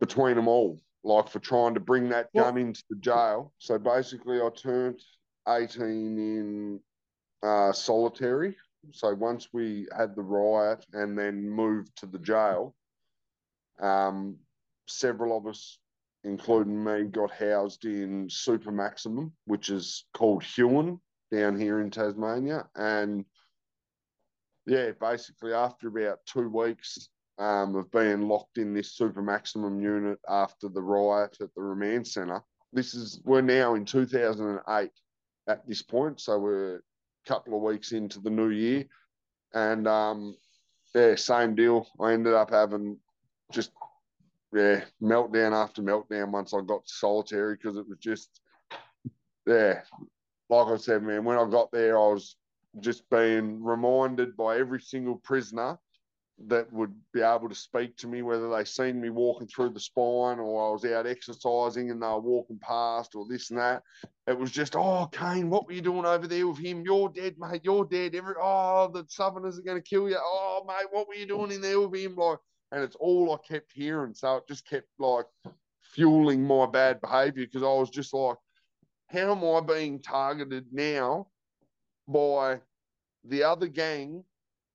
[0.00, 0.80] between them all.
[1.04, 3.52] Like for trying to bring that gun into the jail.
[3.58, 5.00] So basically, I turned
[5.46, 6.80] eighteen in
[7.48, 8.56] uh, solitary.
[8.90, 12.74] So once we had the riot and then moved to the jail,
[13.80, 14.36] um,
[14.86, 15.78] several of us,
[16.24, 22.66] including me, got housed in Super Maximum, which is called Huon down here in Tasmania.
[22.74, 23.24] And
[24.66, 27.08] yeah, basically after about two weeks
[27.38, 32.06] um, of being locked in this Super Maximum unit after the riot at the remand
[32.06, 34.90] centre, this is we're now in 2008
[35.48, 36.80] at this point, so we're a
[37.28, 38.84] couple of weeks into the new year,
[39.52, 40.36] and um,
[40.94, 41.86] yeah, same deal.
[42.00, 42.98] I ended up having
[43.52, 43.70] just
[44.52, 48.40] yeah meltdown after meltdown once I got solitary because it was just
[49.46, 49.82] yeah
[50.54, 52.36] like I said man when I got there I was
[52.80, 55.78] just being reminded by every single prisoner
[56.46, 59.78] that would be able to speak to me whether they seen me walking through the
[59.78, 63.84] spine or I was out exercising and they were walking past or this and that.
[64.26, 66.82] It was just oh Caine what were you doing over there with him?
[66.84, 67.60] You're dead mate.
[67.62, 68.16] You're dead.
[68.16, 70.16] Every oh the southerners are going to kill you.
[70.18, 72.16] Oh mate what were you doing in there with him?
[72.16, 72.38] Like
[72.72, 74.14] and it's all I kept hearing.
[74.14, 75.26] So it just kept like
[75.82, 78.36] fueling my bad behavior because I was just like,
[79.14, 81.28] how am I being targeted now
[82.08, 82.60] by
[83.24, 84.24] the other gang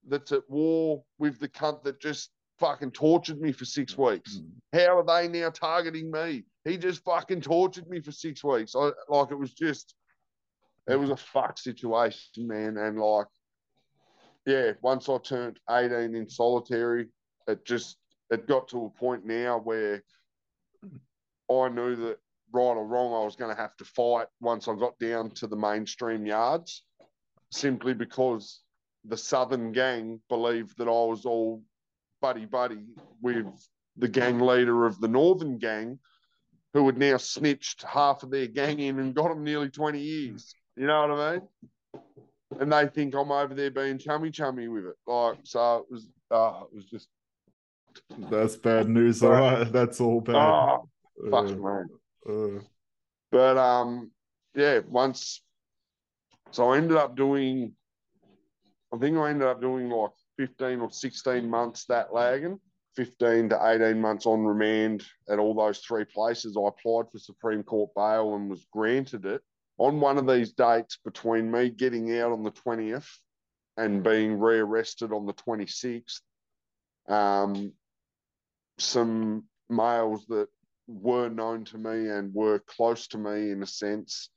[0.08, 4.14] that's at war with the cunt that just fucking tortured me for six mm-hmm.
[4.14, 4.42] weeks?
[4.74, 6.46] How are they now targeting me?
[6.66, 8.76] He just fucking tortured me for six weeks.
[8.76, 9.96] I like it was just
[10.88, 12.78] it was a fuck situation, man.
[12.78, 13.28] And like,
[14.46, 17.08] yeah, once I turned 18 in solitary,
[17.48, 17.98] it just
[18.32, 20.04] it got to a point now where
[21.52, 22.18] I knew that
[22.52, 25.48] right or wrong I was going to have to fight once I got down to
[25.48, 26.84] the mainstream yards,
[27.52, 28.62] simply because
[29.06, 31.64] the southern gang believed that I was all
[32.22, 32.86] buddy buddy
[33.22, 33.48] with
[33.98, 36.00] the gang leader of the northern gang,
[36.74, 40.54] who had now snitched half of their gang in and got them nearly twenty years.
[40.76, 41.42] You know what I mean?
[42.60, 44.96] And they think I'm over there being chummy chummy with it.
[45.06, 46.08] Like so, it was.
[46.32, 47.10] Uh, it was just
[48.30, 49.24] That's bad news.
[49.24, 50.36] All right, that's all bad.
[50.36, 50.90] Oh,
[51.32, 51.90] fuck, Uh, man.
[52.28, 52.60] Uh,
[53.32, 54.12] But um,
[54.56, 55.42] yeah, once
[56.52, 57.76] so I ended up doing
[58.94, 62.60] I think I ended up doing like 15 or 16 months that lagging,
[62.96, 66.58] 15 to 18 months on remand at all those three places.
[66.58, 69.42] I applied for Supreme Court bail and was granted it.
[69.78, 73.08] On one of these dates between me getting out on the 20th
[73.78, 76.20] and being rearrested on the 26th,
[77.08, 77.72] um,
[78.78, 80.48] some males that
[80.90, 84.30] were known to me and were close to me in a sense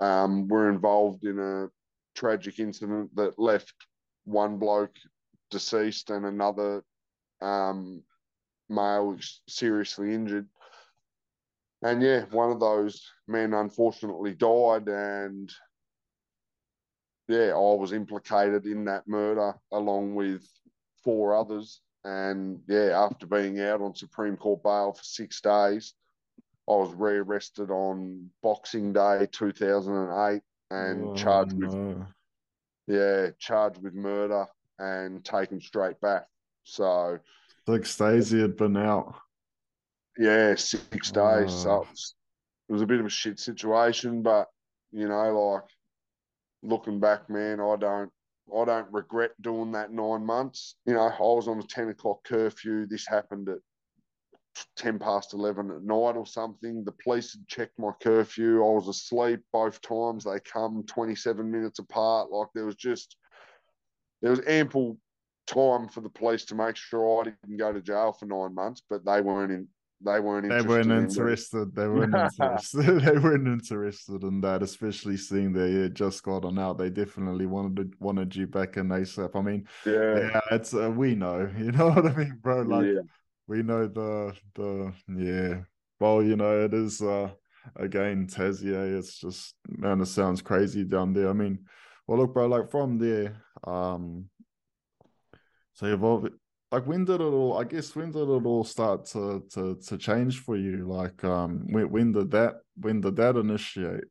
[0.00, 1.68] um, were involved in a
[2.14, 3.74] tragic incident that left
[4.24, 4.94] one bloke
[5.50, 6.84] deceased and another
[7.40, 8.02] um,
[8.68, 9.16] male
[9.48, 10.46] seriously injured.
[11.82, 15.50] And yeah, one of those men unfortunately died, and
[17.28, 20.46] yeah, I was implicated in that murder along with
[21.04, 21.80] four others.
[22.06, 25.94] And yeah, after being out on Supreme Court bail for six days,
[26.68, 30.40] I was rearrested on Boxing Day 2008
[30.70, 31.74] and oh, charged with
[32.86, 34.46] yeah, charged with murder
[34.78, 36.26] and taken straight back.
[36.62, 37.18] So
[37.66, 39.16] Like Stacey had been out.
[40.16, 41.52] yeah, six oh, days.
[41.52, 41.82] So Oh.
[41.82, 42.14] it was,
[42.68, 44.46] it was a bit of a shit situation, but
[44.92, 45.64] you know, like
[46.62, 48.12] looking back, man, I don't
[48.54, 50.76] I don't regret doing that nine months.
[50.86, 52.86] You know, I was on a ten o'clock curfew.
[52.86, 53.58] This happened at
[54.76, 56.84] 10 past 11 at night or something.
[56.84, 58.64] The police had checked my curfew.
[58.64, 60.24] I was asleep both times.
[60.24, 62.30] They come 27 minutes apart.
[62.30, 63.16] Like there was just,
[64.22, 64.98] there was ample
[65.46, 68.82] time for the police to make sure I didn't go to jail for nine months,
[68.88, 69.68] but they weren't in.
[70.04, 70.48] They weren't.
[70.48, 71.74] They weren't interested.
[71.74, 73.00] They weren't interested.
[73.00, 76.76] they weren't interested in that, especially seeing they had just gotten out.
[76.76, 79.30] They definitely wanted wanted you back in ASAP.
[79.34, 81.50] I mean, yeah, yeah, it's uh, we know.
[81.58, 82.62] You know what I mean, bro?
[82.62, 83.00] Like, yeah.
[83.46, 85.62] we know the the yeah.
[85.98, 87.30] Well, you know, it is uh
[87.76, 88.98] again Tassie.
[88.98, 91.30] It's just man, it sounds crazy down there.
[91.30, 91.64] I mean,
[92.06, 94.28] well, look, bro, like from there, um,
[95.72, 96.04] so you've
[96.72, 97.58] like when did it all?
[97.58, 100.86] I guess when did it all start to to to change for you?
[100.86, 104.04] Like, um, when when did that when did that initiate?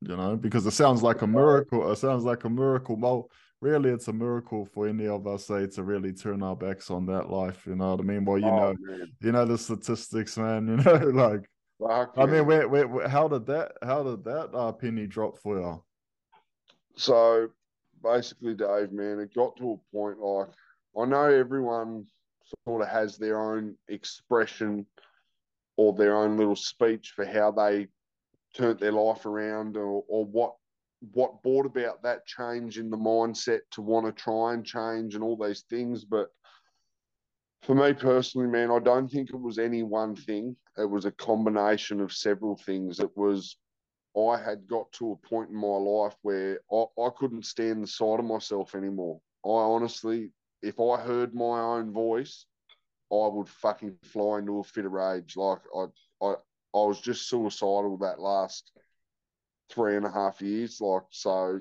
[0.00, 1.90] You know, because it sounds like a miracle.
[1.92, 2.96] It sounds like a miracle.
[2.96, 6.90] Well, really, it's a miracle for any of us, say, to really turn our backs
[6.90, 7.64] on that life.
[7.66, 8.24] You know what I mean?
[8.24, 9.12] Well, you Oh, know, man.
[9.20, 10.66] you know the statistics, man.
[10.68, 10.94] You know,
[11.28, 11.48] like
[11.80, 15.38] Fuck, I mean, where, where, where, how did that, how did that uh, penny drop
[15.38, 15.84] for you?
[16.96, 17.48] So
[18.02, 20.48] basically, Dave, man, it got to a point like
[20.98, 22.06] I know everyone
[22.66, 24.86] sort of has their own expression
[25.76, 27.88] or their own little speech for how they
[28.54, 30.54] turned their life around or, or what
[31.12, 35.24] what brought about that change in the mindset to want to try and change and
[35.24, 36.04] all these things.
[36.04, 36.28] But
[37.62, 40.54] for me personally, man, I don't think it was any one thing.
[40.78, 43.00] It was a combination of several things.
[43.00, 43.56] It was
[44.16, 47.88] I had got to a point in my life where I, I couldn't stand the
[47.88, 49.20] sight of myself anymore.
[49.44, 50.30] I honestly,
[50.62, 52.46] if I heard my own voice,
[53.12, 55.36] I would fucking fly into a fit of rage.
[55.36, 55.84] Like I,
[56.22, 56.30] I,
[56.74, 58.70] I was just suicidal that last
[59.70, 60.80] three and a half years.
[60.80, 61.60] Like so,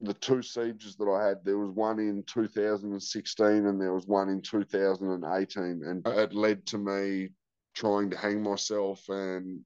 [0.00, 4.28] the two sieges that I had, there was one in 2016 and there was one
[4.28, 7.30] in 2018, and it led to me
[7.74, 9.60] trying to hang myself and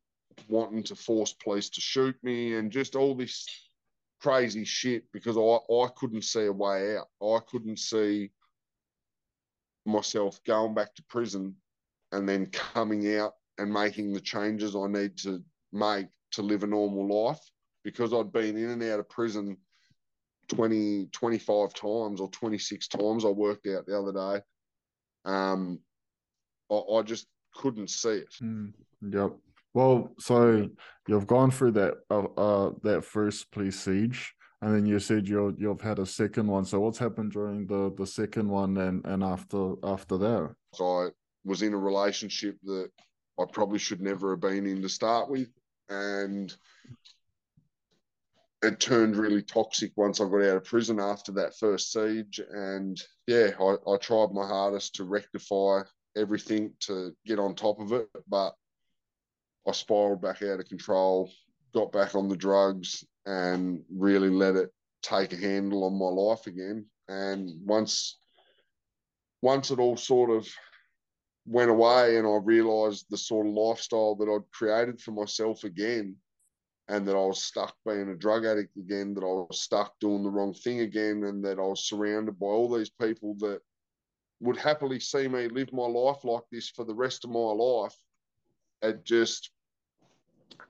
[0.48, 3.46] wanting to force police to shoot me and just all this
[4.22, 7.08] crazy shit because I, I couldn't see a way out.
[7.22, 8.30] I couldn't see
[9.84, 11.56] myself going back to prison
[12.12, 15.42] and then coming out and making the changes I need to
[15.72, 17.40] make to live a normal life
[17.84, 19.56] because I'd been in and out of prison
[20.48, 24.42] 20, 25 times or 26 times I worked out the other day.
[25.24, 25.80] Um,
[26.70, 28.34] I, I just couldn't see it.
[28.42, 28.72] Mm,
[29.10, 29.32] yep.
[29.74, 30.68] Well, so
[31.08, 35.54] you've gone through that uh, uh that first police siege, and then you said you
[35.58, 36.64] you've had a second one.
[36.64, 40.54] So what's happened during the the second one and and after after that?
[40.74, 41.08] So I
[41.44, 42.90] was in a relationship that
[43.38, 45.48] I probably should never have been in to start with.
[45.88, 46.54] And
[48.62, 52.40] it turned really toxic once I got out of prison after that first siege.
[52.52, 55.82] And yeah, I, I tried my hardest to rectify
[56.16, 58.08] everything to get on top of it.
[58.28, 58.54] But
[59.66, 61.30] I spiraled back out of control,
[61.72, 64.70] got back on the drugs, and really let it
[65.02, 66.86] take a handle on my life again.
[67.08, 68.18] And once
[69.42, 70.48] once it all sort of
[71.46, 76.16] went away and I realized the sort of lifestyle that I'd created for myself again
[76.88, 80.22] and that I was stuck being a drug addict again, that I was stuck doing
[80.22, 83.60] the wrong thing again, and that I was surrounded by all these people that
[84.40, 87.94] would happily see me live my life like this for the rest of my life.
[88.82, 89.50] It just,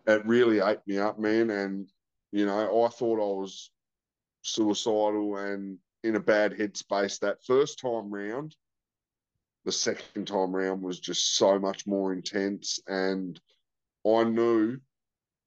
[0.07, 1.51] it really ate me up, man.
[1.51, 1.89] And,
[2.31, 3.71] you know, I thought I was
[4.43, 8.57] suicidal and in a bad headspace that first time round
[9.65, 12.81] the second time round was just so much more intense.
[12.89, 13.41] And
[14.07, 14.79] I knew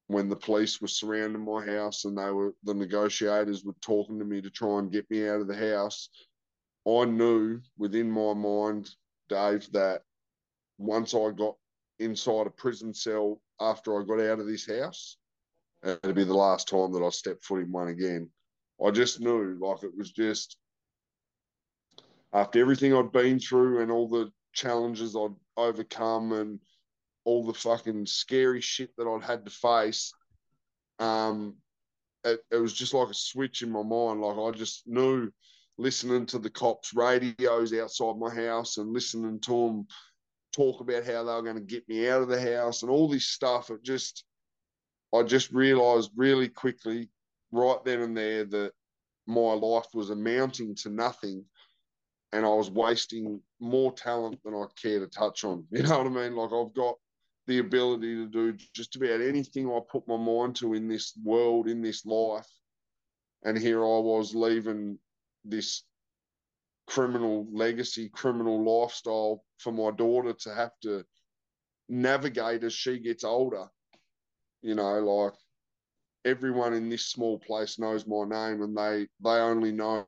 [0.08, 4.26] when the police were surrounding my house and they were the negotiators were talking to
[4.26, 6.10] me to try and get me out of the house,
[6.88, 8.90] I knew within my mind,
[9.28, 10.04] Dave, that
[10.78, 11.56] once I got
[12.00, 15.18] inside a prison cell after I got out of this house,
[15.84, 18.30] it'd be the last time that I stepped foot in one again.
[18.86, 20.58] I just knew, like it was just
[22.34, 26.60] after everything I'd been through and all the challenges I'd overcome and
[27.24, 30.14] all the fucking scary shit that I'd had to face,
[31.00, 31.56] um,
[32.26, 34.22] it, it was just like a switch in my mind.
[34.22, 35.32] Like I just knew
[35.78, 39.88] listening to the cops' radios outside my house and listening to them
[40.56, 43.08] talk about how they were going to get me out of the house and all
[43.08, 43.70] this stuff.
[43.70, 44.24] It just,
[45.14, 47.10] I just realized really quickly,
[47.52, 48.72] right then and there, that
[49.28, 51.46] my life was amounting to nothing
[52.32, 55.66] and I was wasting more talent than I care to touch on.
[55.72, 56.36] You know what I mean?
[56.36, 56.96] Like I've got
[57.48, 61.68] the ability to do just about anything I put my mind to in this world,
[61.68, 62.48] in this life.
[63.44, 64.98] And here I was leaving
[65.44, 65.84] this
[66.88, 71.06] criminal legacy, criminal lifestyle for my daughter to have to
[71.90, 73.68] navigate as she gets older.
[74.62, 75.34] You know, like
[76.26, 80.06] everyone in this small place knows my name and they they only know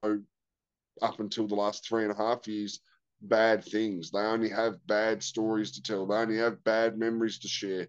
[1.02, 2.80] up until the last three and a half years
[3.22, 4.12] bad things.
[4.12, 6.06] They only have bad stories to tell.
[6.06, 7.88] They only have bad memories to share.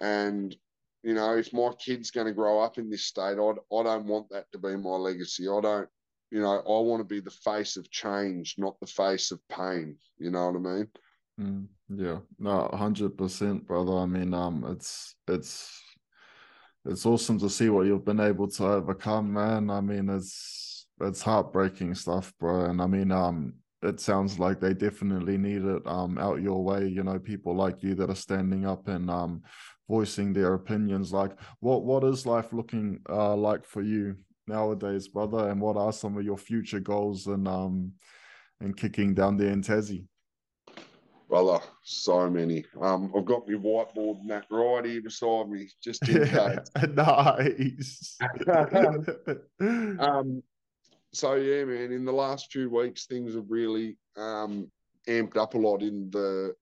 [0.00, 0.56] And
[1.02, 4.06] you know, if my kid's going to grow up in this state, I I don't
[4.06, 5.48] want that to be my legacy.
[5.48, 5.88] I don't,
[6.30, 9.96] you know, I want to be the face of change, not the face of pain.
[10.18, 10.88] You know what I mean?
[11.40, 13.92] Mm, yeah, no, hundred percent, brother.
[13.92, 15.82] I mean, um, it's it's
[16.84, 19.70] it's awesome to see what you've been able to overcome, man.
[19.70, 22.64] I mean, it's it's heartbreaking stuff, bro.
[22.64, 26.88] And I mean, um, it sounds like they definitely need it um out your way.
[26.88, 29.42] You know, people like you that are standing up and um
[29.88, 31.12] voicing their opinions.
[31.12, 34.16] Like, what what is life looking uh like for you
[34.46, 35.48] nowadays, brother?
[35.48, 37.92] And what are some of your future goals and um
[38.60, 40.06] and kicking down there in Tassie?
[41.28, 42.64] Brother, so many.
[42.80, 46.58] Um, I've got my whiteboard that right here beside me, just in case.
[46.94, 48.16] nice.
[49.98, 50.42] um,
[51.12, 51.92] so yeah, man.
[51.92, 54.70] In the last few weeks, things have really um,
[55.08, 56.54] amped up a lot in the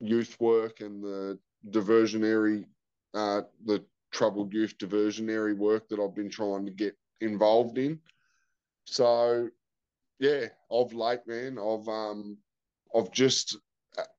[0.00, 1.38] youth work and the
[1.70, 2.64] diversionary,
[3.12, 8.00] uh, the troubled youth diversionary work that I've been trying to get involved in.
[8.84, 9.48] So
[10.18, 12.38] yeah, of late, man, I've um,
[12.94, 13.56] I've just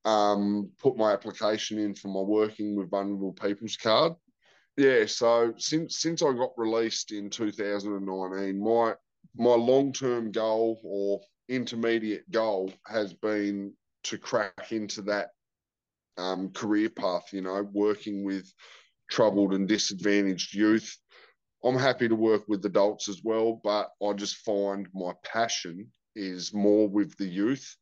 [0.05, 4.13] um, put my application in for my working with vulnerable people's card.
[4.75, 8.93] Yeah, so since since I got released in 2019, my
[9.35, 13.73] my long term goal or intermediate goal has been
[14.03, 15.29] to crack into that
[16.17, 17.33] um, career path.
[17.33, 18.51] You know, working with
[19.09, 20.97] troubled and disadvantaged youth.
[21.63, 26.53] I'm happy to work with adults as well, but I just find my passion is
[26.53, 27.75] more with the youth.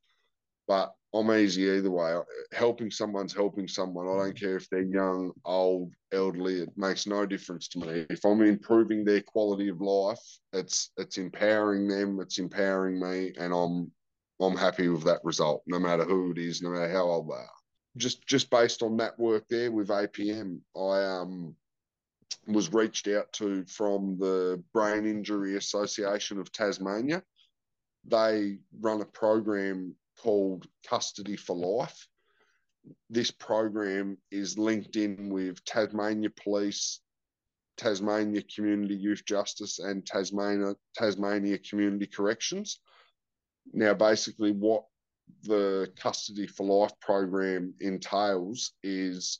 [0.67, 2.17] But I'm easy either way.
[2.51, 4.07] Helping someone's helping someone.
[4.07, 6.61] I don't care if they're young, old, elderly.
[6.61, 8.05] It makes no difference to me.
[8.09, 10.19] If I'm improving their quality of life,
[10.53, 12.19] it's it's empowering them.
[12.19, 13.91] It's empowering me, and I'm
[14.41, 17.35] I'm happy with that result, no matter who it is, no matter how old they
[17.35, 17.49] are.
[17.95, 21.55] Just just based on that work there with APM, I um
[22.47, 27.23] was reached out to from the Brain Injury Association of Tasmania.
[28.05, 32.07] They run a program called Custody for Life.
[33.09, 36.99] This program is linked in with Tasmania Police,
[37.77, 42.79] Tasmania Community Youth Justice, and Tasmania Tasmania Community Corrections.
[43.73, 44.85] Now, basically, what
[45.41, 49.39] the Custody for Life program entails is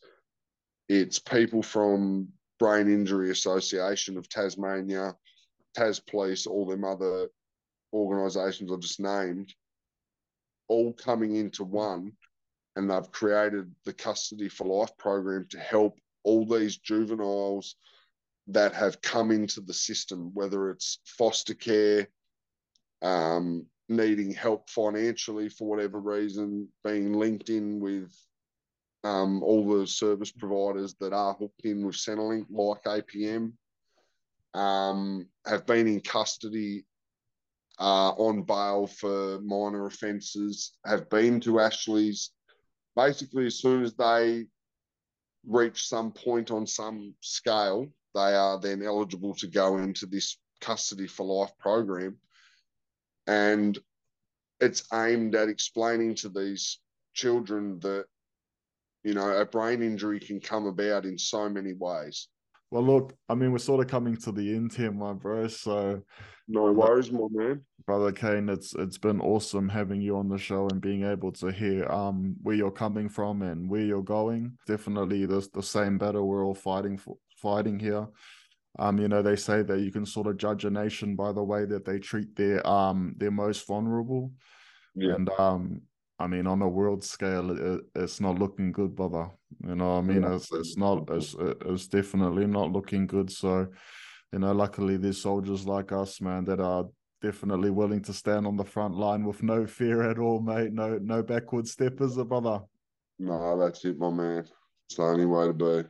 [0.89, 2.29] it's people from
[2.59, 5.15] Brain Injury Association of Tasmania,
[5.75, 7.27] Tas Police, all them other
[7.93, 9.53] organisations I've just named,
[10.67, 12.13] all coming into one
[12.75, 17.75] and they've created the custody for life program to help all these juveniles
[18.47, 22.07] that have come into the system, whether it's foster care,
[23.01, 28.13] um, needing help financially for whatever reason, being linked in with
[29.05, 33.53] um, all the service providers that are hooked in with Centrelink, like APM,
[34.53, 36.85] um, have been in custody
[37.79, 42.31] uh, on bail for minor offences have been to Ashley's.
[42.95, 44.45] Basically, as soon as they
[45.45, 51.05] reach some point on some scale, they are then eligible to go into this custody
[51.05, 52.17] for life program.
[53.27, 53.77] And
[54.61, 56.79] it's aimed at explaining to these
[57.13, 58.05] children that,
[59.05, 62.27] you know, a brain injury can come about in so many ways.
[62.71, 65.47] Well, look, I mean, we're sort of coming to the end here, my bro.
[65.47, 66.01] So,
[66.47, 67.61] no worries, my man.
[67.85, 71.51] Brother Caine, it's it's been awesome having you on the show and being able to
[71.51, 74.57] hear um where you're coming from and where you're going.
[74.65, 78.07] Definitely, the the same battle we're all fighting for, fighting here.
[78.79, 81.43] Um, you know, they say that you can sort of judge a nation by the
[81.43, 84.31] way that they treat their um their most vulnerable.
[84.95, 85.13] Yeah.
[85.13, 85.81] And um,
[86.17, 89.29] I mean, on a world scale, it, it's not looking good, brother.
[89.67, 90.35] You know, I mean, yeah.
[90.35, 93.29] it's it's not it's it's definitely not looking good.
[93.31, 93.67] So,
[94.31, 96.85] you know, luckily there's soldiers like us, man, that are
[97.21, 100.71] definitely willing to stand on the front line with no fear at all, mate.
[100.71, 102.61] No no backward steppers, brother.
[103.19, 104.45] No, that's it, my man.
[104.87, 105.83] It's the only way to be.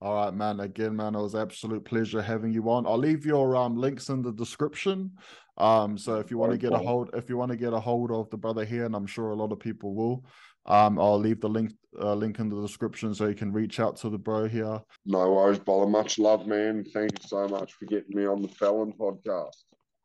[0.00, 0.60] All right, man.
[0.60, 2.86] Again, man, it was absolute pleasure having you on.
[2.86, 5.12] I'll leave your um links in the description.
[5.58, 7.80] Um, so if you want to get a hold, if you want to get a
[7.80, 10.24] hold of the brother here, and I'm sure a lot of people will,
[10.66, 13.96] um, I'll leave the link uh, link in the description so you can reach out
[13.96, 14.80] to the bro here.
[15.06, 15.86] No worries, brother.
[15.86, 16.84] Much love, man.
[16.84, 19.56] Thank you so much for getting me on the Felon podcast.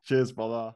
[0.06, 0.74] Cheers, brother.